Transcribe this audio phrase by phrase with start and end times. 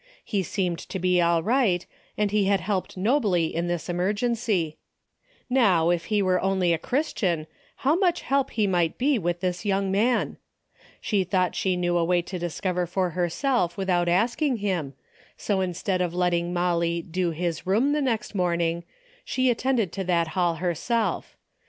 [0.25, 1.85] He seemed to be all right,
[2.17, 4.77] and he had helped nobly in this emergency.
[5.53, 8.65] How, if 196 A DAILY BATEA^ he only were a Christian, how much help he
[8.65, 10.37] might be with this young man.
[11.01, 14.95] She thought she knew a way to discover for herself with out asking him,
[15.37, 18.83] so instead of letting Molly" do his room'' the next morning,
[19.23, 21.37] she attended to that hall herself.